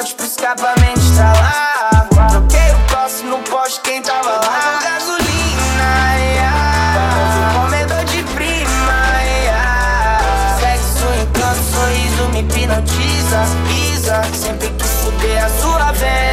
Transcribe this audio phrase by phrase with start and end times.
[0.00, 2.08] Pro escapamento estralar.
[2.30, 4.80] Troquei o coço no poste, quem tava lá?
[4.82, 7.52] Gasolina, yeah.
[7.54, 10.56] Comedor de prima, yeah.
[10.58, 13.44] Sexo, encanto, sorriso me hipnotiza.
[13.92, 16.30] Isa, sempre quis fuder a sua vez.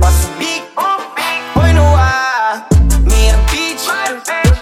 [0.00, 0.66] Posso pique,
[1.54, 2.66] põe no ar.
[3.02, 3.86] Minha pitch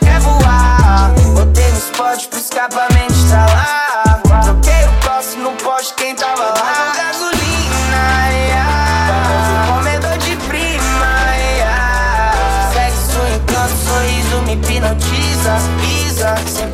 [0.01, 1.11] quer voar.
[1.35, 4.21] Botei no spot pro escapamento instalar.
[4.45, 6.53] Troquei o poste no poste, quem tava lá.
[6.53, 9.73] Com Gasolina, yeah.
[9.75, 12.71] comedor de prima, yeah.
[12.75, 15.57] Sexo, encanto, sorriso me hipnotiza.
[15.81, 16.74] Pisa, sempre